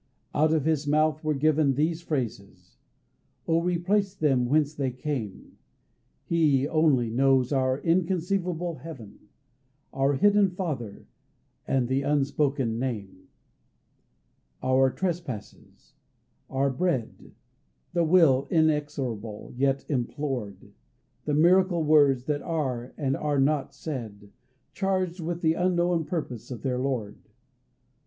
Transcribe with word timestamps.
Out 0.33 0.51
of 0.51 0.65
His 0.65 0.87
mouth 0.87 1.23
were 1.23 1.35
given 1.35 1.75
These 1.75 2.01
phrases. 2.01 2.79
O 3.47 3.61
replace 3.61 4.15
them 4.15 4.47
whence 4.47 4.73
they 4.73 4.89
came. 4.89 5.59
He, 6.25 6.67
only, 6.67 7.11
knows 7.11 7.53
our 7.53 7.77
inconceivable 7.77 8.77
"Heaven," 8.77 9.19
Our 9.93 10.13
hidden 10.13 10.49
"Father," 10.49 11.05
and 11.67 11.87
the 11.87 12.01
unspoken 12.01 12.79
"Name"; 12.79 13.27
Our 14.63 14.89
"trespasses," 14.89 15.93
our 16.49 16.71
"bread," 16.71 17.33
The 17.93 18.03
"will" 18.03 18.47
inexorable 18.49 19.53
yet 19.55 19.85
implored; 19.87 20.73
The 21.25 21.35
miracle 21.35 21.83
words 21.83 22.23
that 22.23 22.41
are 22.41 22.91
and 22.97 23.15
are 23.15 23.39
not 23.39 23.75
said, 23.75 24.31
Charged 24.73 25.19
with 25.19 25.41
the 25.41 25.53
unknown 25.53 26.05
purpose 26.05 26.49
of 26.49 26.63
their 26.63 26.79
Lord. 26.79 27.19